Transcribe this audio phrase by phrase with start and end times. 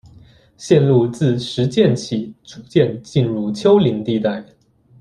[0.57, 4.43] 线路自石涧起逐渐进入丘陵地带。